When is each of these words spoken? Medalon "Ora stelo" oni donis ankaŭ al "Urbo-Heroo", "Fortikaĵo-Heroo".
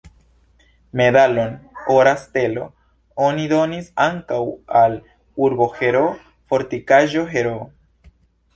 Medalon 1.01 1.51
"Ora 1.95 2.13
stelo" 2.21 2.63
oni 3.27 3.45
donis 3.53 3.93
ankaŭ 4.07 4.41
al 4.81 4.97
"Urbo-Heroo", 5.49 6.11
"Fortikaĵo-Heroo". 6.55 7.65